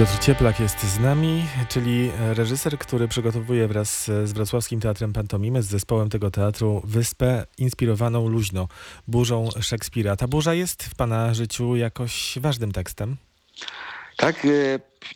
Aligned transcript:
Piotr 0.00 0.18
Cieplak 0.18 0.60
jest 0.60 0.82
z 0.82 0.98
nami, 0.98 1.46
czyli 1.68 2.10
reżyser, 2.34 2.78
który 2.78 3.08
przygotowuje 3.08 3.68
wraz 3.68 4.04
z 4.04 4.32
Wrocławskim 4.32 4.80
Teatrem 4.80 5.12
Pantomimy, 5.12 5.62
z 5.62 5.66
zespołem 5.66 6.08
tego 6.08 6.30
teatru, 6.30 6.82
wyspę 6.84 7.46
inspirowaną 7.58 8.28
luźno 8.28 8.68
burzą 9.08 9.48
Szekspira. 9.60 10.16
Ta 10.16 10.28
burza 10.28 10.54
jest 10.54 10.82
w 10.82 10.94
Pana 10.94 11.34
życiu 11.34 11.76
jakoś 11.76 12.38
ważnym 12.40 12.72
tekstem? 12.72 13.16
Tak, 14.16 14.44
e, 14.44 14.48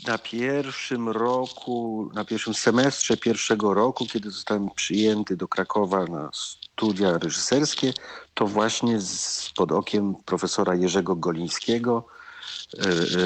na 0.07 0.19
pierwszym 0.19 1.09
roku, 1.09 2.11
na 2.15 2.25
pierwszym 2.25 2.55
semestrze 2.55 3.17
pierwszego 3.17 3.75
roku, 3.75 4.07
kiedy 4.07 4.31
zostałem 4.31 4.69
przyjęty 4.77 5.37
do 5.37 5.49
Krakowa 5.49 6.05
na 6.05 6.31
studia 6.33 7.19
reżyserskie, 7.19 7.93
to 8.35 8.47
właśnie 8.47 9.01
z, 9.01 9.51
pod 9.57 9.73
okiem 9.73 10.15
profesora 10.25 10.75
Jerzego 10.75 11.17
Golińskiego 11.17 12.07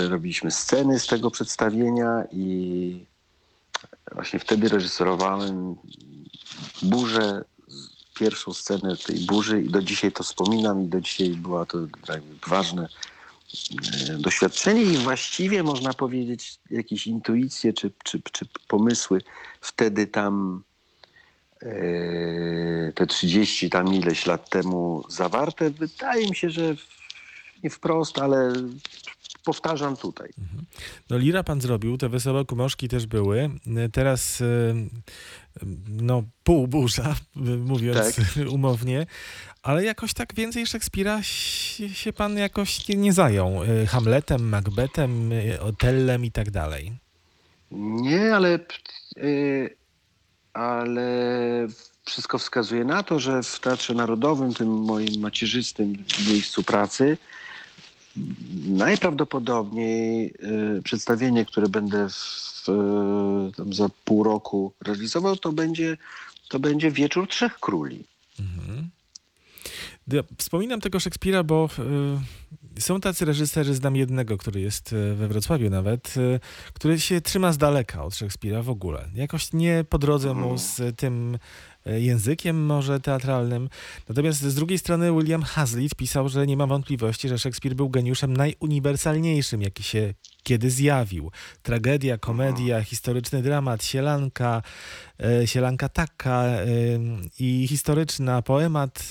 robiliśmy 0.08 0.50
sceny 0.50 1.00
z 1.00 1.06
tego 1.06 1.30
przedstawienia 1.30 2.24
i 2.32 3.06
właśnie 4.12 4.38
wtedy 4.38 4.68
reżyserowałem 4.68 5.76
burzę, 6.82 7.44
pierwszą 8.18 8.52
scenę 8.52 8.96
tej 8.96 9.18
burzy 9.18 9.62
i 9.62 9.70
do 9.70 9.82
dzisiaj 9.82 10.12
to 10.12 10.22
wspominam 10.22 10.84
i 10.84 10.88
do 10.88 11.00
dzisiaj 11.00 11.28
była 11.28 11.66
to 11.66 11.78
ważne 12.46 12.88
E, 14.10 14.18
doświadczenie 14.18 14.82
i 14.82 14.96
właściwie 14.96 15.62
można 15.62 15.94
powiedzieć 15.94 16.58
jakieś 16.70 17.06
intuicje 17.06 17.72
czy, 17.72 17.90
czy, 18.04 18.22
czy 18.32 18.46
pomysły 18.68 19.20
wtedy 19.60 20.06
tam 20.06 20.62
e, 21.62 22.92
te 22.94 23.06
30 23.06 23.70
tam 23.70 23.94
ileś 23.94 24.26
lat 24.26 24.50
temu 24.50 25.04
zawarte. 25.08 25.70
Wydaje 25.70 26.28
mi 26.28 26.36
się, 26.36 26.50
że 26.50 26.74
nie 27.64 27.70
wprost, 27.70 28.18
ale 28.18 28.52
powtarzam 29.44 29.96
tutaj. 29.96 30.28
Mhm. 30.38 30.66
No 31.10 31.18
Lira 31.18 31.42
pan 31.42 31.60
zrobił, 31.60 31.98
te 31.98 32.08
wesołe 32.08 32.44
kumoszki 32.44 32.88
też 32.88 33.06
były. 33.06 33.50
Teraz 33.92 34.40
e, 34.40 34.44
no 35.88 36.22
pół 36.44 36.68
burza, 36.68 37.16
mówiąc 37.70 38.16
tak. 38.16 38.24
umownie, 38.58 39.06
ale 39.62 39.84
jakoś 39.84 40.14
tak 40.14 40.34
więcej 40.34 40.66
Szekspira 40.66 41.22
się 41.92 42.12
pan 42.12 42.38
jakoś 42.38 42.88
nie, 42.88 43.12
zajął. 43.12 43.64
E, 43.64 43.86
Hamletem, 43.86 44.48
Macbethem, 44.48 45.32
e, 45.32 45.60
Otellem 45.60 46.24
i 46.24 46.30
tak 46.30 46.50
dalej. 46.50 46.92
Nie, 47.70 48.34
ale, 48.34 48.58
ale 50.52 51.08
wszystko 52.04 52.38
wskazuje 52.38 52.84
na 52.84 53.02
to, 53.02 53.20
że 53.20 53.42
w 53.42 53.60
Teatrze 53.60 53.94
Narodowym, 53.94 54.54
tym 54.54 54.68
moim 54.68 55.20
macierzystym 55.20 56.04
miejscu 56.28 56.62
pracy, 56.62 57.18
Najprawdopodobniej 58.66 60.34
y, 60.78 60.82
przedstawienie, 60.82 61.44
które 61.44 61.68
będę 61.68 62.08
w, 62.08 62.66
tam 63.56 63.72
za 63.72 63.88
pół 64.04 64.22
roku 64.22 64.72
realizował, 64.84 65.36
to 65.36 65.52
będzie, 65.52 65.96
to 66.48 66.60
będzie 66.60 66.90
Wieczór 66.90 67.28
Trzech 67.28 67.60
Króli. 67.60 68.04
Mhm. 68.40 68.90
Ja 70.12 70.22
wspominam 70.38 70.80
tego 70.80 71.00
Szekspira, 71.00 71.44
bo 71.44 71.68
y, 72.78 72.80
są 72.80 73.00
tacy 73.00 73.24
reżyserzy, 73.24 73.74
znam 73.74 73.96
jednego, 73.96 74.38
który 74.38 74.60
jest 74.60 74.92
y, 74.92 75.14
we 75.14 75.28
Wrocławiu 75.28 75.70
nawet, 75.70 76.16
y, 76.16 76.40
który 76.72 77.00
się 77.00 77.20
trzyma 77.20 77.52
z 77.52 77.58
daleka 77.58 78.04
od 78.04 78.16
Szekspira 78.16 78.62
w 78.62 78.70
ogóle. 78.70 79.08
Jakoś 79.14 79.52
nie 79.52 79.84
po 79.88 79.98
drodze 79.98 80.34
mu 80.34 80.50
mhm. 80.50 80.58
z 80.58 80.96
tym 80.96 81.38
językiem 81.86 82.66
może 82.66 83.00
teatralnym. 83.00 83.68
Natomiast 84.08 84.40
z 84.40 84.54
drugiej 84.54 84.78
strony 84.78 85.12
William 85.12 85.42
Hazlitt 85.42 85.94
pisał, 85.94 86.28
że 86.28 86.46
nie 86.46 86.56
ma 86.56 86.66
wątpliwości, 86.66 87.28
że 87.28 87.38
Szekspir 87.38 87.74
był 87.74 87.90
geniuszem 87.90 88.36
najuniwersalniejszym, 88.36 89.62
jaki 89.62 89.82
się 89.82 90.14
kiedy 90.42 90.70
zjawił. 90.70 91.30
Tragedia, 91.62 92.18
komedia, 92.18 92.84
historyczny 92.84 93.42
dramat, 93.42 93.84
sielanka, 93.84 94.62
e, 95.22 95.46
sielanka 95.46 95.88
taka 95.88 96.44
e, 96.44 96.66
i 97.38 97.66
historyczna, 97.68 98.42
poemat, 98.42 99.08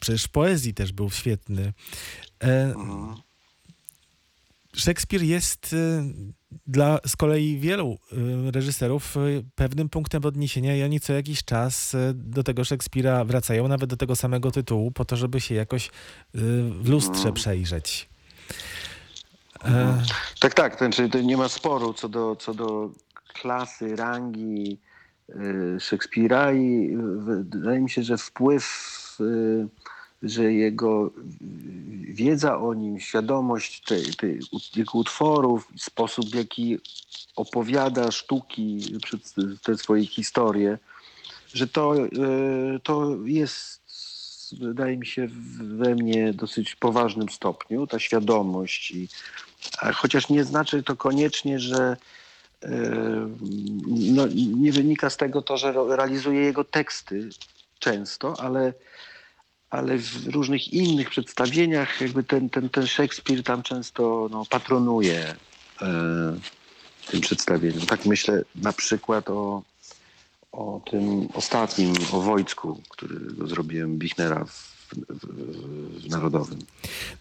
przecież 0.00 0.28
poezji 0.28 0.74
też 0.74 0.92
był 0.92 1.10
świetny. 1.10 1.72
Szekspir 4.76 5.22
jest 5.22 5.74
dla 6.66 6.98
z 7.06 7.16
kolei 7.16 7.58
wielu 7.58 7.98
y, 8.48 8.50
reżyserów 8.50 9.16
y, 9.16 9.44
pewnym 9.54 9.88
punktem 9.88 10.24
odniesienia 10.24 10.76
i 10.76 10.82
oni 10.82 11.00
co 11.00 11.12
jakiś 11.12 11.44
czas 11.44 11.94
y, 11.94 12.12
do 12.14 12.42
tego 12.42 12.64
Szekspira 12.64 13.24
wracają, 13.24 13.68
nawet 13.68 13.90
do 13.90 13.96
tego 13.96 14.16
samego 14.16 14.50
tytułu, 14.50 14.90
po 14.90 15.04
to, 15.04 15.16
żeby 15.16 15.40
się 15.40 15.54
jakoś 15.54 15.90
w 16.80 16.88
lustrze 16.88 17.22
mm. 17.22 17.34
przejrzeć. 17.34 18.08
E... 19.64 20.02
Tak, 20.40 20.54
tak, 20.54 20.76
to 20.76 20.92
znaczy 20.92 21.24
nie 21.24 21.36
ma 21.36 21.48
sporu 21.48 21.94
co 21.94 22.08
do, 22.08 22.36
co 22.36 22.54
do 22.54 22.90
klasy, 23.40 23.96
rangi 23.96 24.78
Szekspira 25.80 26.52
i 26.52 26.96
wydaje 27.18 27.80
mi 27.80 27.90
się, 27.90 28.02
że 28.02 28.18
wpływ 28.18 28.64
że 30.22 30.52
jego 30.52 31.10
wiedza 32.08 32.58
o 32.58 32.74
nim, 32.74 33.00
świadomość 33.00 33.80
te, 33.80 33.96
te, 33.96 34.26
jego 34.76 34.98
utworów, 34.98 35.68
sposób 35.76 36.30
w 36.30 36.34
jaki 36.34 36.78
opowiada 37.36 38.10
sztuki, 38.10 38.98
te 39.62 39.78
swoje 39.78 40.06
historie, 40.06 40.78
że 41.54 41.66
to, 41.66 41.96
e, 41.96 42.08
to 42.82 43.16
jest, 43.24 43.80
wydaje 44.60 44.96
mi 44.96 45.06
się, 45.06 45.28
we 45.62 45.94
mnie 45.94 46.32
dosyć 46.32 46.74
poważnym 46.74 47.28
stopniu, 47.28 47.86
ta 47.86 47.98
świadomość. 47.98 48.90
I, 48.90 49.08
chociaż 49.94 50.28
nie 50.28 50.44
znaczy 50.44 50.82
to 50.82 50.96
koniecznie, 50.96 51.60
że 51.60 51.96
e, 52.62 52.68
no, 53.88 54.26
nie 54.56 54.72
wynika 54.72 55.10
z 55.10 55.16
tego 55.16 55.42
to, 55.42 55.56
że 55.56 55.74
realizuje 55.88 56.40
jego 56.40 56.64
teksty 56.64 57.28
często, 57.78 58.34
ale 58.40 58.72
ale 59.70 59.98
w 59.98 60.26
różnych 60.26 60.72
innych 60.72 61.10
przedstawieniach 61.10 62.00
jakby 62.00 62.22
ten, 62.22 62.50
ten, 62.50 62.68
ten 62.68 62.86
Szekspir 62.86 63.42
tam 63.42 63.62
często 63.62 64.28
no, 64.30 64.44
patronuje 64.50 65.34
e, 65.82 65.86
tym 67.10 67.20
przedstawieniom. 67.20 67.86
Tak 67.86 68.06
myślę 68.06 68.42
na 68.54 68.72
przykład 68.72 69.30
o, 69.30 69.62
o 70.52 70.80
tym 70.90 71.28
ostatnim, 71.34 71.94
o 72.12 72.20
Wojcku, 72.20 72.82
którego 72.88 73.46
zrobiłem 73.46 73.98
Bichnera 73.98 74.44
w 74.44 74.75
w, 74.86 75.26
w, 76.04 76.10
Narodowym. 76.10 76.58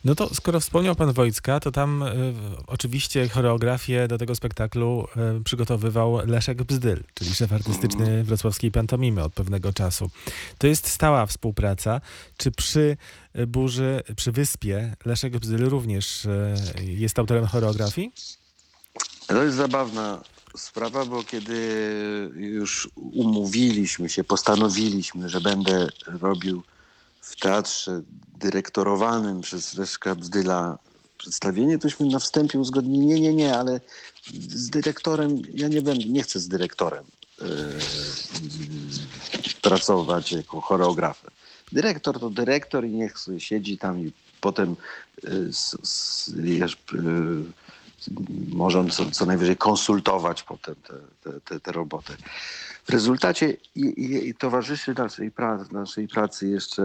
No 0.06 0.16
to 0.16 0.36
skoro 0.36 0.60
wspomniał 0.60 0.96
pan 0.96 1.14
Wojcka, 1.14 1.60
to 1.60 1.72
tam 1.72 2.04
y, 2.04 2.34
oczywiście 2.68 3.30
choreografię 3.30 4.08
do 4.08 4.18
tego 4.18 4.36
spektaklu 4.36 5.08
y, 5.40 5.44
przygotowywał 5.44 6.28
Leszek 6.28 6.64
Bzdyl, 6.64 7.04
czyli 7.14 7.36
szef 7.36 7.54
artystyczny 7.54 8.06
mhm. 8.06 8.24
wrocławskiej 8.24 8.72
pantomimy 8.72 9.24
od 9.24 9.34
pewnego 9.34 9.74
czasu. 9.74 10.10
To 10.58 10.68
jest 10.68 10.88
stała 10.88 11.26
współpraca. 11.26 12.02
Czy 12.38 12.52
przy 12.52 12.98
burzy, 13.48 14.04
przy 14.16 14.32
wyspie 14.32 14.96
Leszek 15.06 15.38
Bzdyl 15.38 15.70
również 15.70 16.26
y, 16.26 16.56
jest 16.84 17.20
autorem 17.20 17.46
choreografii? 17.46 18.12
To 19.28 19.44
jest 19.44 19.58
zabawna 19.58 20.22
sprawa, 20.58 21.06
bo 21.06 21.24
kiedy 21.24 21.60
już 22.36 22.90
umówiliśmy 22.96 24.10
się, 24.10 24.24
postanowiliśmy, 24.24 25.30
że 25.30 25.42
będę 25.42 25.90
robił 26.08 26.64
w 27.26 27.36
teatrze 27.36 28.02
dyrektorowanym 28.40 29.42
przez 29.42 29.78
Leszka 29.78 30.16
Bzdyla 30.16 30.78
przedstawienie, 31.18 31.78
tośmy 31.78 32.06
na 32.06 32.20
wstępie 32.20 32.60
uzgodnili, 32.60 33.06
nie, 33.06 33.20
nie, 33.20 33.34
nie, 33.34 33.58
ale 33.58 33.80
z 34.34 34.70
dyrektorem, 34.70 35.42
ja 35.54 35.68
nie 35.68 35.82
będę, 35.82 36.06
nie 36.06 36.24
chcę 36.24 36.40
z 36.40 36.48
dyrektorem 36.48 37.04
yy, 37.42 37.48
pracować 39.62 40.32
jako 40.32 40.62
choreografem. 40.62 41.32
Dyrektor 41.72 42.20
to 42.20 42.30
dyrektor 42.30 42.86
i 42.86 42.90
niech 42.90 43.20
sobie 43.20 43.40
siedzi 43.40 43.78
tam 43.78 44.00
i 44.00 44.12
potem 44.42 44.76
yy, 45.24 45.50
yy, 46.94 47.44
może 48.50 48.80
on 48.80 48.90
co, 48.90 49.12
co, 49.12 49.26
najwyżej 49.26 49.58
konsultować 49.58 50.44
potem 50.44 50.76
tę 51.46 51.60
te, 51.60 51.72
robotę. 51.72 52.18
W 52.86 52.90
rezultacie 52.90 53.58
i, 53.76 54.28
i 54.30 54.36
towarzyszy 54.36 54.94
naszej 54.94 55.32
pracy, 55.32 55.74
naszej 55.74 56.08
pracy 56.08 56.48
jeszcze 56.48 56.84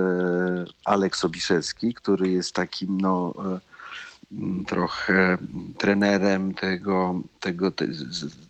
Aleks 0.85 1.25
Obiszewski, 1.25 1.95
który 1.95 2.31
jest 2.31 2.55
takim 2.55 3.01
no, 3.01 3.35
e, 3.39 4.65
trochę 4.67 5.39
trenerem 5.79 6.55
tego, 6.55 7.21
tego 7.41 7.71
te, 7.71 7.87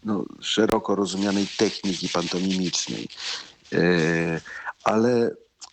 no, 0.05 0.25
szeroko 0.41 0.95
rozumianej 0.95 1.47
techniki 1.59 2.09
pantomimicznej. 2.09 3.09
E, 3.73 4.41
ale 4.85 5.31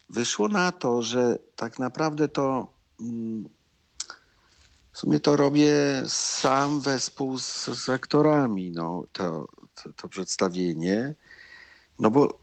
wyszło 0.09 0.47
na 0.47 0.71
to, 0.71 1.01
że 1.01 1.39
tak 1.55 1.79
naprawdę 1.79 2.27
to 2.27 2.67
w 4.91 4.99
sumie 4.99 5.19
to 5.19 5.35
robię 5.35 5.75
sam 6.07 6.81
wespół 6.81 7.39
z, 7.39 7.65
z 7.65 7.89
aktorami, 7.89 8.71
no, 8.71 9.03
to, 9.11 9.47
to, 9.83 9.93
to 9.93 10.07
przedstawienie. 10.07 11.15
No 11.99 12.11
bo 12.11 12.39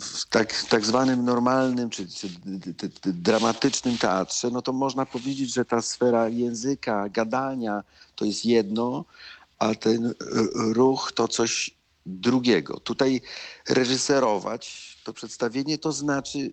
w 0.00 0.26
tak, 0.28 0.62
tak 0.62 0.86
zwanym 0.86 1.24
normalnym 1.24 1.90
czy, 1.90 2.08
czy 2.08 2.28
dramatycznym 3.04 3.98
teatrze, 3.98 4.50
no 4.50 4.62
to 4.62 4.72
można 4.72 5.06
powiedzieć, 5.06 5.54
że 5.54 5.64
ta 5.64 5.82
sfera 5.82 6.28
języka, 6.28 7.08
gadania 7.08 7.82
to 8.16 8.24
jest 8.24 8.44
jedno, 8.44 9.04
a 9.58 9.74
ten 9.74 10.14
ruch 10.54 11.12
to 11.12 11.28
coś 11.28 11.78
drugiego. 12.06 12.80
Tutaj 12.80 13.20
reżyserować 13.68 14.96
to 15.04 15.12
przedstawienie 15.12 15.78
to 15.78 15.92
znaczy, 15.92 16.50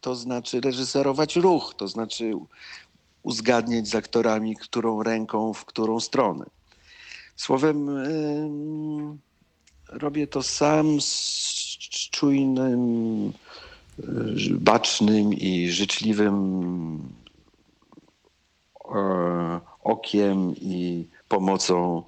to 0.00 0.16
znaczy 0.16 0.60
reżyserować 0.60 1.36
ruch, 1.36 1.74
to 1.76 1.88
znaczy 1.88 2.32
uzgadniać 3.22 3.88
z 3.88 3.94
aktorami, 3.94 4.56
którą 4.56 5.02
ręką, 5.02 5.52
w 5.52 5.64
którą 5.64 6.00
stronę. 6.00 6.44
Słowem, 7.36 7.88
robię 9.98 10.26
to 10.26 10.42
sam 10.42 11.00
z 11.00 12.08
czujnym, 12.10 13.32
yy, 13.98 14.50
bacznym 14.50 15.34
i 15.34 15.70
życzliwym 15.70 16.98
yy, 18.84 19.60
okiem 19.82 20.54
i 20.56 21.08
pomocą 21.28 22.02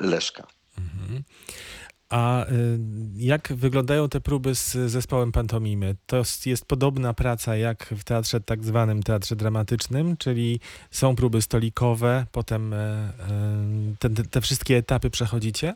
Leszka. 0.00 0.46
Mhm. 0.78 1.22
A 2.08 2.46
y, 2.46 2.78
jak 3.16 3.52
wyglądają 3.52 4.08
te 4.08 4.20
próby 4.20 4.54
z 4.54 4.72
zespołem 4.72 5.32
pantomimy? 5.32 5.96
To 6.06 6.22
jest 6.46 6.64
podobna 6.64 7.14
praca 7.14 7.56
jak 7.56 7.84
w 7.84 8.04
teatrze 8.04 8.40
tak 8.40 8.64
zwanym 8.64 9.02
teatrze 9.02 9.36
dramatycznym, 9.36 10.16
czyli 10.16 10.60
są 10.90 11.16
próby 11.16 11.42
stolikowe, 11.42 12.26
potem 12.32 12.72
e, 12.72 12.76
e, 12.76 13.12
te, 13.98 14.10
te 14.10 14.40
wszystkie 14.40 14.76
etapy 14.76 15.10
przechodzicie? 15.10 15.74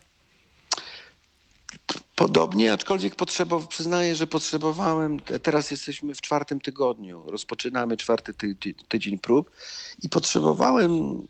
Podobnie, 2.17 2.73
aczkolwiek 2.73 3.15
potrzebow, 3.17 3.69
przyznaję, 3.69 4.17
że 4.17 4.27
potrzebowałem, 4.27 5.21
teraz 5.21 5.71
jesteśmy 5.71 6.15
w 6.15 6.21
czwartym 6.21 6.61
tygodniu, 6.61 7.23
rozpoczynamy 7.27 7.97
czwarty 7.97 8.35
ty, 8.35 8.55
ty, 8.55 8.75
tydzień 8.89 9.19
prób 9.19 9.51
i 10.03 10.09
potrzebowałem 10.09 11.23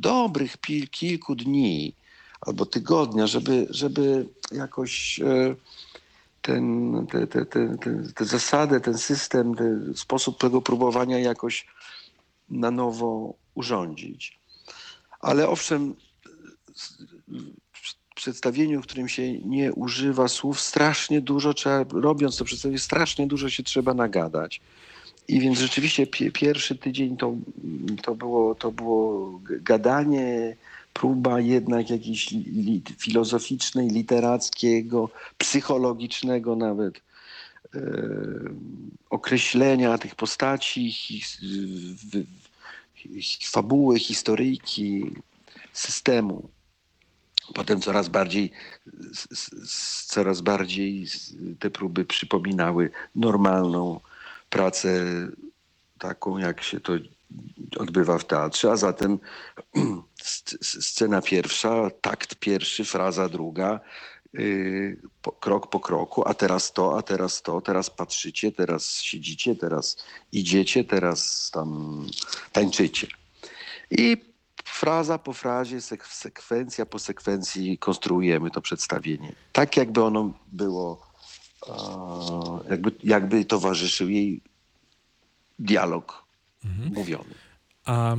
dobrych 0.00 0.56
pil, 0.56 0.88
kilku 0.88 1.34
dni, 1.34 1.94
albo 2.40 2.66
tygodnia, 2.66 3.26
żeby, 3.26 3.66
żeby 3.70 4.28
jakoś 4.52 5.20
e, 5.20 5.54
ten, 6.42 7.06
te, 7.10 7.26
te, 7.26 7.46
te, 7.46 7.78
te, 8.14 8.24
zasady, 8.24 8.80
ten 8.80 8.98
system, 8.98 9.54
ten 9.54 9.92
sposób 9.96 10.38
tego 10.38 10.62
próbowania 10.62 11.18
jakoś 11.18 11.66
na 12.50 12.70
nowo 12.70 13.34
urządzić. 13.54 14.38
Ale 15.20 15.48
owszem, 15.48 15.94
przedstawieniu, 18.20 18.82
w 18.82 18.86
którym 18.86 19.08
się 19.08 19.32
nie 19.38 19.72
używa 19.72 20.28
słów, 20.28 20.60
strasznie 20.60 21.20
dużo 21.20 21.54
trzeba, 21.54 21.84
robiąc 22.00 22.36
to 22.36 22.44
przedstawienie, 22.44 22.78
strasznie 22.78 23.26
dużo 23.26 23.50
się 23.50 23.62
trzeba 23.62 23.94
nagadać. 23.94 24.60
I 25.28 25.40
więc 25.40 25.58
rzeczywiście 25.58 26.06
pierwszy 26.32 26.76
tydzień 26.76 27.16
to, 27.16 27.34
to, 28.02 28.14
było, 28.14 28.54
to 28.54 28.72
było 28.72 29.40
gadanie, 29.44 30.56
próba 30.92 31.40
jednak 31.40 31.90
jakiejś 31.90 32.30
li, 32.32 32.82
filozoficznej, 32.98 33.88
literackiego, 33.88 35.10
psychologicznego 35.38 36.56
nawet 36.56 36.94
e, 37.74 37.80
określenia 39.10 39.98
tych 39.98 40.14
postaci, 40.14 40.92
his, 40.92 41.38
w, 42.12 42.24
fabuły, 43.50 43.98
historyjki, 43.98 45.10
systemu. 45.72 46.48
Potem 47.54 47.80
coraz 47.80 48.08
bardziej, 48.08 48.52
coraz 50.06 50.40
bardziej 50.40 51.06
te 51.58 51.70
próby 51.70 52.04
przypominały 52.04 52.90
normalną 53.14 54.00
pracę, 54.50 55.06
taką 55.98 56.38
jak 56.38 56.62
się 56.62 56.80
to 56.80 56.92
odbywa 57.78 58.18
w 58.18 58.24
teatrze, 58.24 58.72
a 58.72 58.76
zatem 58.76 59.18
scena 60.62 61.22
pierwsza, 61.22 61.90
takt 62.00 62.34
pierwszy, 62.34 62.84
fraza 62.84 63.28
druga, 63.28 63.80
yy, 64.32 64.96
krok 65.40 65.70
po 65.70 65.80
kroku, 65.80 66.28
a 66.28 66.34
teraz 66.34 66.72
to, 66.72 66.98
a 66.98 67.02
teraz 67.02 67.42
to, 67.42 67.60
teraz 67.60 67.90
patrzycie, 67.90 68.52
teraz 68.52 69.00
siedzicie, 69.00 69.56
teraz 69.56 70.04
idziecie, 70.32 70.84
teraz 70.84 71.50
tam 71.50 72.06
tańczycie. 72.52 73.06
I 73.90 74.29
fraza 74.80 75.18
po 75.18 75.32
frazie, 75.32 75.80
sek 75.80 76.06
sekwencja 76.06 76.86
po 76.86 76.98
sekwencji 76.98 77.78
konstruujemy 77.78 78.50
to 78.50 78.60
przedstawienie. 78.60 79.32
Tak 79.52 79.76
jakby 79.76 80.02
ono 80.02 80.32
było, 80.52 81.06
jakby, 82.70 82.92
jakby 83.04 83.44
towarzyszył 83.44 84.08
jej 84.08 84.42
dialog 85.58 86.24
mhm. 86.64 86.92
mówiony. 86.92 87.34
A 87.84 88.16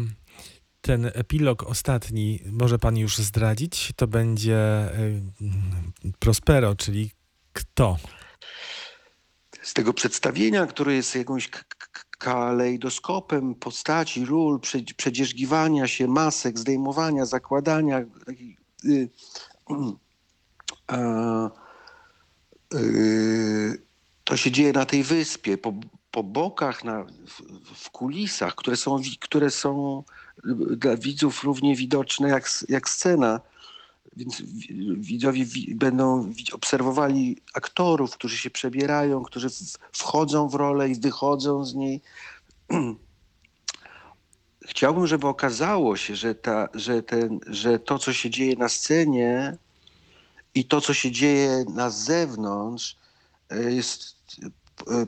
ten 0.81 1.11
epilog 1.13 1.63
ostatni 1.63 2.39
może 2.51 2.79
pan 2.79 2.97
już 2.97 3.17
zdradzić? 3.17 3.91
To 3.95 4.07
będzie 4.07 4.89
y, 4.99 6.13
Prospero, 6.19 6.75
czyli 6.75 7.11
kto? 7.53 7.97
Z 9.61 9.73
tego 9.73 9.93
przedstawienia, 9.93 10.65
które 10.67 10.93
jest 10.93 11.15
jakąś 11.15 11.49
kalejdoskopem 12.21 13.55
postaci, 13.55 14.25
ról, 14.25 14.59
przedzierzgiwania 14.97 15.87
się, 15.87 16.07
masek, 16.07 16.59
zdejmowania, 16.59 17.25
zakładania. 17.25 17.99
Y, 18.85 19.09
y, 22.73 23.81
to 24.23 24.37
się 24.37 24.51
dzieje 24.51 24.73
na 24.73 24.85
tej 24.85 25.03
wyspie, 25.03 25.57
po, 25.57 25.73
po 26.11 26.23
bokach, 26.23 26.83
na, 26.83 27.03
w, 27.03 27.41
w 27.75 27.89
kulisach, 27.89 28.55
które 28.55 28.77
są, 28.77 29.01
które 29.19 29.49
są 29.49 30.03
dla 30.77 30.97
widzów 30.97 31.43
równie 31.43 31.75
widoczne 31.75 32.29
jak, 32.29 32.49
jak 32.69 32.89
scena. 32.89 33.39
Więc 34.15 34.41
widzowie 34.97 35.45
będą 35.75 36.33
obserwowali 36.53 37.37
aktorów, 37.53 38.11
którzy 38.11 38.37
się 38.37 38.49
przebierają, 38.49 39.23
którzy 39.23 39.47
wchodzą 39.91 40.49
w 40.49 40.55
rolę 40.55 40.89
i 40.89 40.95
wychodzą 40.95 41.65
z 41.65 41.75
niej. 41.75 42.01
Chciałbym, 44.65 45.07
żeby 45.07 45.27
okazało 45.27 45.97
się, 45.97 46.15
że, 46.15 46.35
ta, 46.35 46.69
że, 46.73 47.03
ten, 47.03 47.39
że 47.47 47.79
to, 47.79 47.99
co 47.99 48.13
się 48.13 48.29
dzieje 48.29 48.55
na 48.55 48.69
scenie 48.69 49.57
i 50.55 50.65
to, 50.65 50.81
co 50.81 50.93
się 50.93 51.11
dzieje 51.11 51.65
na 51.73 51.89
zewnątrz, 51.89 52.97
e, 53.49 53.71
jest 53.71 54.15
e, 54.87 55.05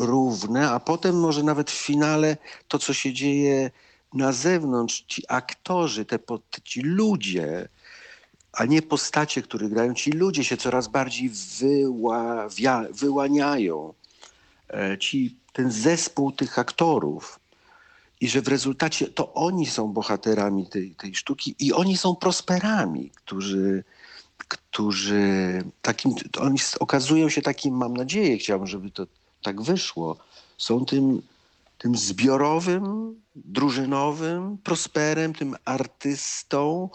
równe, 0.00 0.70
a 0.70 0.80
potem 0.80 1.20
może 1.20 1.42
nawet 1.42 1.70
w 1.70 1.84
finale 1.84 2.36
to, 2.68 2.78
co 2.78 2.94
się 2.94 3.12
dzieje 3.12 3.70
na 4.14 4.32
zewnątrz 4.32 5.04
ci 5.08 5.22
aktorzy, 5.28 6.04
te, 6.04 6.18
ci 6.64 6.80
ludzie, 6.80 7.68
a 8.56 8.64
nie 8.64 8.82
postacie, 8.82 9.42
które 9.42 9.68
grają, 9.68 9.94
ci 9.94 10.10
ludzie 10.10 10.44
się 10.44 10.56
coraz 10.56 10.88
bardziej 10.88 11.30
wyławia, 11.58 12.84
wyłaniają. 12.90 13.94
E, 14.70 14.98
ci, 14.98 15.36
ten 15.52 15.70
zespół 15.70 16.32
tych 16.32 16.58
aktorów. 16.58 17.40
I 18.20 18.28
że 18.28 18.42
w 18.42 18.48
rezultacie 18.48 19.08
to 19.08 19.34
oni 19.34 19.66
są 19.66 19.92
bohaterami 19.92 20.66
tej, 20.66 20.90
tej 20.90 21.14
sztuki 21.14 21.54
i 21.58 21.72
oni 21.72 21.96
są 21.96 22.16
prosperami, 22.16 23.10
którzy, 23.14 23.84
którzy 24.48 25.64
takim, 25.82 26.14
oni 26.38 26.58
okazują 26.80 27.28
się 27.28 27.42
takim, 27.42 27.76
mam 27.76 27.96
nadzieję, 27.96 28.38
chciałbym, 28.38 28.66
żeby 28.66 28.90
to 28.90 29.06
tak 29.42 29.62
wyszło, 29.62 30.16
są 30.58 30.84
tym 30.84 31.22
tym 31.78 31.96
zbiorowym, 31.96 33.14
drużynowym 33.34 34.58
prosperem, 34.58 35.34
tym 35.34 35.56
artystą, 35.64 36.88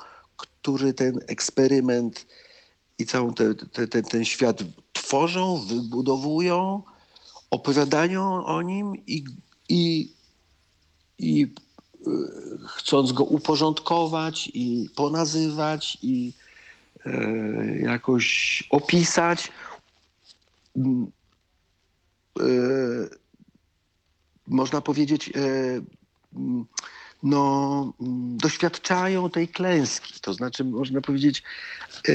który 0.61 0.93
ten 0.93 1.19
eksperyment 1.27 2.25
i 2.97 3.05
cały 3.05 3.33
te, 3.33 3.55
te, 3.55 3.87
te, 3.87 4.03
ten 4.03 4.25
świat 4.25 4.63
tworzą, 4.93 5.57
wybudowują, 5.57 6.83
opowiadają 7.49 8.45
o 8.45 8.61
nim 8.61 8.95
i, 9.07 9.23
i, 9.69 10.13
i 11.17 11.43
e, 11.43 12.11
chcąc 12.67 13.11
go 13.11 13.23
uporządkować 13.23 14.51
i 14.53 14.89
ponazywać 14.95 15.97
i 16.01 16.33
e, 17.05 17.77
jakoś 17.77 18.63
opisać, 18.69 19.51
e, 22.39 22.41
można 24.47 24.81
powiedzieć, 24.81 25.29
e, 25.29 25.31
mm, 26.35 26.65
no, 27.23 27.93
doświadczają 28.37 29.29
tej 29.29 29.47
klęski. 29.47 30.13
To 30.21 30.33
znaczy, 30.33 30.63
można 30.63 31.01
powiedzieć, 31.01 31.43
e, 32.09 32.13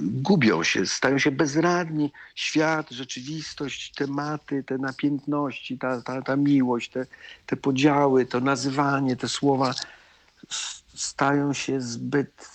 gubią 0.00 0.62
się, 0.62 0.86
stają 0.86 1.18
się 1.18 1.30
bezradni. 1.30 2.12
Świat, 2.34 2.90
rzeczywistość, 2.90 3.92
tematy, 3.96 4.64
te 4.64 4.78
napiętności, 4.78 5.78
ta, 5.78 6.02
ta, 6.02 6.22
ta 6.22 6.36
miłość, 6.36 6.90
te, 6.90 7.06
te 7.46 7.56
podziały, 7.56 8.26
to 8.26 8.40
nazywanie, 8.40 9.16
te 9.16 9.28
słowa 9.28 9.74
stają 10.94 11.52
się 11.52 11.80
zbyt 11.80 12.48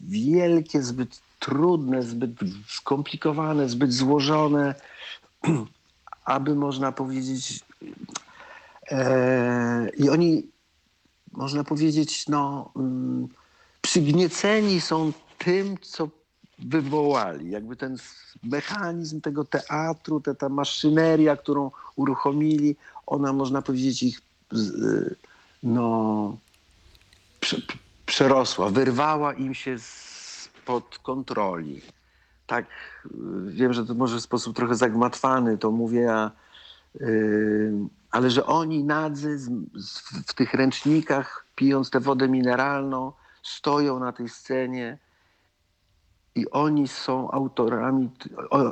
wielkie, 0.00 0.82
zbyt 0.82 1.20
trudne, 1.38 2.02
zbyt 2.02 2.30
skomplikowane, 2.68 3.68
zbyt 3.68 3.92
złożone, 3.92 4.74
aby 6.24 6.54
można 6.54 6.92
powiedzieć. 6.92 7.60
E, 8.90 9.88
I 9.96 10.10
oni, 10.10 10.52
można 11.32 11.64
powiedzieć, 11.64 12.28
no, 12.28 12.72
mm, 12.76 13.28
przygnieceni 13.80 14.80
są 14.80 15.12
tym, 15.38 15.78
co 15.78 16.08
wywołali. 16.58 17.50
Jakby 17.50 17.76
ten 17.76 17.96
mechanizm 18.42 19.20
tego 19.20 19.44
teatru, 19.44 20.20
ta, 20.20 20.34
ta 20.34 20.48
maszyneria, 20.48 21.36
którą 21.36 21.70
uruchomili, 21.96 22.76
ona, 23.06 23.32
można 23.32 23.62
powiedzieć, 23.62 24.02
ich 24.02 24.20
z- 24.52 25.14
no, 25.62 26.38
prze, 27.40 27.56
przerosła, 28.06 28.68
wyrwała 28.70 29.34
im 29.34 29.54
się 29.54 29.76
spod 29.78 30.98
kontroli. 30.98 31.82
Tak, 32.46 32.66
y, 33.06 33.10
wiem, 33.46 33.72
że 33.72 33.86
to 33.86 33.94
może 33.94 34.16
w 34.16 34.20
sposób 34.22 34.56
trochę 34.56 34.74
zagmatwany 34.74 35.58
to 35.58 35.70
mówię, 35.70 36.12
a, 36.14 36.26
y, 36.26 36.30
ale 38.10 38.30
że 38.30 38.46
oni 38.46 38.84
nadzy 38.84 39.38
w 40.26 40.34
tych 40.34 40.54
ręcznikach, 40.54 41.46
pijąc 41.54 41.90
tę 41.90 42.00
wodę 42.00 42.28
mineralną, 42.28 43.12
stoją 43.42 43.98
na 43.98 44.12
tej 44.12 44.28
scenie 44.28 44.98
i 46.34 46.50
oni 46.50 46.88
są 46.88 47.30
autorami, 47.30 48.10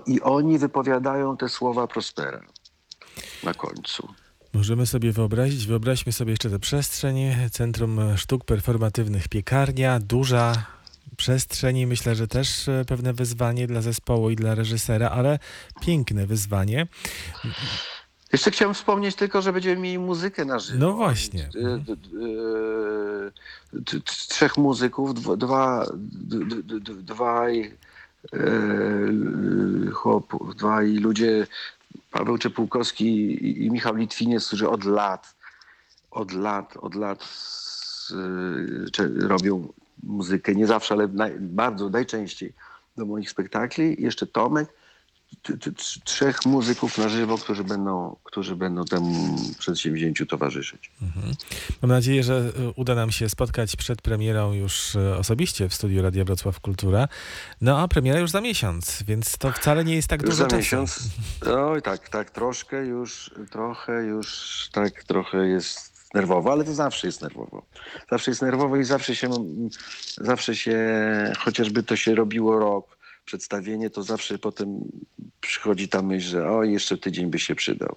i 0.06 0.20
oni 0.20 0.58
wypowiadają 0.58 1.36
te 1.36 1.48
słowa 1.48 1.86
Prospera 1.86 2.40
na 3.44 3.54
końcu. 3.54 4.08
Możemy 4.52 4.86
sobie 4.86 5.12
wyobrazić, 5.12 5.66
wyobraźmy 5.66 6.12
sobie 6.12 6.30
jeszcze 6.30 6.50
tę 6.50 6.58
przestrzeń, 6.58 7.16
Centrum 7.50 8.00
Sztuk 8.16 8.44
Performatywnych 8.44 9.28
Piekarnia, 9.28 10.00
duża 10.00 10.52
przestrzeń 11.16 11.76
i 11.76 11.86
myślę, 11.86 12.14
że 12.14 12.28
też 12.28 12.68
e, 12.68 12.84
pewne 12.88 13.12
wyzwanie 13.12 13.66
dla 13.66 13.80
zespołu 13.82 14.30
i 14.30 14.36
dla 14.36 14.54
reżysera, 14.54 15.10
ale 15.10 15.38
piękne 15.80 16.26
wyzwanie. 16.26 16.86
Jeszcze 18.32 18.50
chciałem 18.50 18.74
wspomnieć 18.74 19.16
tylko, 19.16 19.42
że 19.42 19.52
będziemy 19.52 19.80
mieli 19.82 19.98
muzykę 19.98 20.44
na 20.44 20.58
żywo. 20.58 20.78
No 20.86 20.92
właśnie. 20.92 21.48
Y, 21.54 21.58
y, 23.78 23.82
t- 23.84 24.00
Trzech 24.04 24.56
muzyków, 24.56 25.14
dwa, 25.38 25.86
dwaj 27.02 27.74
chłopów, 29.92 30.56
dwaj 30.56 30.92
ludzie, 30.92 31.46
Paweł 32.10 32.38
Czepółkowski 32.38 33.04
i- 33.64 33.70
Michał 33.70 33.94
Litwiniec, 33.96 34.46
którzy 34.46 34.68
od 34.68 34.84
lat, 34.84 35.34
od 36.10 36.32
lat, 36.32 36.76
od 36.76 36.94
lat 36.94 37.28
y, 39.00 39.28
robią 39.28 39.68
muzykę. 40.02 40.54
Nie 40.54 40.66
zawsze, 40.66 40.94
ale 40.94 41.08
naj, 41.08 41.32
bardzo, 41.40 41.88
najczęściej 41.88 42.52
do 42.96 43.06
moich 43.06 43.30
spektakli. 43.30 43.96
Jeszcze 44.02 44.26
Tomek 44.26 44.68
trzech 46.04 46.46
muzyków 46.46 46.98
na 46.98 47.08
żywo, 47.08 47.38
którzy 47.38 47.64
będą, 47.64 48.16
którzy 48.24 48.56
będą 48.56 48.84
temu 48.84 49.36
przedsięwzięciu 49.58 50.26
towarzyszyć. 50.26 50.90
Mam 51.82 51.90
nadzieję, 51.90 52.22
że 52.22 52.34
e, 52.36 52.70
uda 52.76 52.94
nam 52.94 53.10
się 53.10 53.28
spotkać 53.28 53.76
przed 53.76 54.02
premierą 54.02 54.52
już 54.52 54.96
e, 54.96 55.16
osobiście 55.18 55.68
w 55.68 55.74
studiu 55.74 56.02
Radia 56.02 56.24
Wrocław 56.24 56.60
Kultura. 56.60 57.08
No 57.60 57.78
a 57.78 57.88
premiera 57.88 58.18
już 58.20 58.30
za 58.30 58.40
miesiąc, 58.40 59.02
więc 59.02 59.38
to 59.38 59.52
wcale 59.52 59.84
nie 59.84 59.94
jest 59.96 60.08
tak 60.08 60.22
Już 60.22 60.30
dużo 60.30 60.42
za 60.42 60.48
czasu. 60.48 60.56
miesiąc. 60.56 60.98
Oj, 61.46 61.82
tak, 61.82 62.08
tak, 62.08 62.30
troszkę 62.30 62.86
już, 62.86 63.30
trochę 63.50 64.02
już, 64.02 64.68
tak, 64.72 65.04
trochę 65.04 65.46
jest 65.46 65.92
nerwowo, 66.14 66.52
ale 66.52 66.64
to 66.64 66.74
zawsze 66.74 67.06
jest 67.06 67.22
nerwowo. 67.22 67.62
Zawsze 68.10 68.30
jest 68.30 68.42
nerwowo 68.42 68.76
i 68.76 68.84
zawsze 68.84 69.16
się, 69.16 69.30
zawsze 70.20 70.56
się, 70.56 70.78
chociażby 71.38 71.82
to 71.82 71.96
się 71.96 72.14
robiło 72.14 72.58
rok, 72.58 72.98
przedstawienie, 73.24 73.90
to 73.90 74.02
zawsze 74.02 74.38
potem 74.38 74.80
przychodzi 75.40 75.88
ta 75.88 76.02
myśl, 76.02 76.28
że 76.28 76.50
o, 76.50 76.64
jeszcze 76.64 76.98
tydzień 76.98 77.30
by 77.30 77.38
się 77.38 77.54
przydał. 77.54 77.96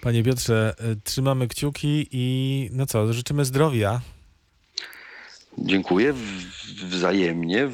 Panie 0.00 0.22
Piotrze, 0.22 0.74
e, 0.78 0.96
trzymamy 1.04 1.48
kciuki 1.48 2.06
i 2.12 2.68
no 2.72 2.86
co, 2.86 3.12
życzymy 3.12 3.44
zdrowia. 3.44 4.00
Dziękuję 5.58 6.14
wzajemnie 6.90 7.70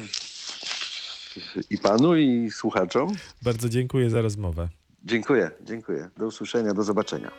i 1.69 1.77
panu, 1.77 2.15
i 2.15 2.51
słuchaczom. 2.51 3.15
Bardzo 3.41 3.69
dziękuję 3.69 4.09
za 4.09 4.21
rozmowę. 4.21 4.69
Dziękuję, 5.03 5.51
dziękuję. 5.61 6.09
Do 6.17 6.27
usłyszenia, 6.27 6.73
do 6.73 6.83
zobaczenia. 6.83 7.31